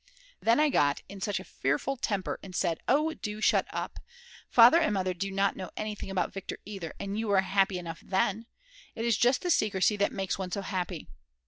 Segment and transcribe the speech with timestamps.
[0.41, 3.99] Then I got in such a fearful temper and said: "Oh do shut up.
[4.49, 7.99] Father and Mother did not know anything about Viktor either, and you were happy enough
[8.03, 8.47] then.
[8.95, 11.07] It is just the secrecy that makes one so happy."